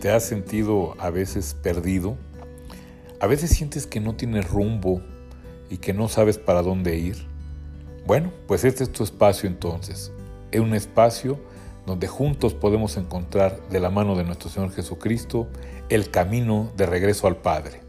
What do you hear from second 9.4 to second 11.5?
entonces. Es un espacio